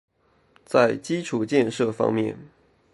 [0.65, 2.35] 在基础建设方面